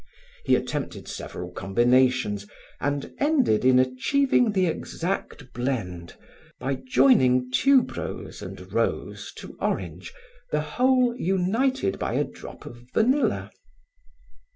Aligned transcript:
He 0.45 0.55
attempted 0.55 1.07
several 1.07 1.51
combinations 1.51 2.47
and 2.79 3.13
ended 3.19 3.63
in 3.63 3.77
achieving 3.77 4.51
the 4.53 4.65
exact 4.65 5.53
blend 5.53 6.15
by 6.59 6.73
joining 6.73 7.51
tuberose 7.51 8.41
and 8.41 8.73
rose 8.73 9.31
to 9.35 9.55
orange, 9.61 10.11
the 10.49 10.61
whole 10.61 11.15
united 11.15 11.99
by 11.99 12.13
a 12.15 12.23
drop 12.23 12.65
of 12.65 12.81
vanilla. 12.95 13.51